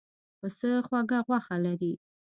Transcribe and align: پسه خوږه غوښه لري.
پسه 0.39 0.69
خوږه 0.87 1.19
غوښه 1.25 1.55
لري. 1.65 1.93